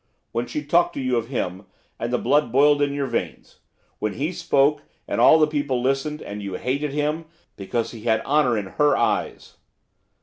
[0.31, 1.67] When she talked to you of him,
[1.99, 3.59] and the blood boiled in your veins;
[3.99, 8.21] when he spoke, and all the people listened, and you hated him, because he had
[8.21, 9.57] honour in her eyes.